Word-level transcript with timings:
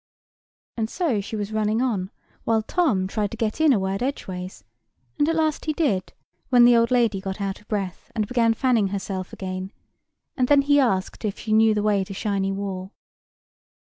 And 0.77 0.89
so 0.89 1.21
she 1.21 1.35
was 1.35 1.51
running 1.53 1.79
on, 1.79 2.09
while 2.43 2.63
Tom 2.63 3.05
tried 3.05 3.29
to 3.29 3.37
get 3.37 3.61
in 3.61 3.71
a 3.71 3.77
word 3.77 4.01
edgeways; 4.01 4.63
and 5.19 5.29
at 5.29 5.35
last 5.35 5.65
he 5.65 5.73
did, 5.73 6.11
when 6.49 6.65
the 6.65 6.75
old 6.75 6.89
lady 6.89 7.21
got 7.21 7.39
out 7.39 7.61
of 7.61 7.67
breath, 7.67 8.11
and 8.15 8.25
began 8.27 8.55
fanning 8.55 8.87
herself 8.87 9.31
again; 9.31 9.71
and 10.35 10.47
then 10.47 10.63
he 10.63 10.79
asked 10.79 11.23
if 11.23 11.37
she 11.37 11.53
knew 11.53 11.75
the 11.75 11.83
way 11.83 12.03
to 12.03 12.15
Shiny 12.15 12.51
Wall. 12.51 12.91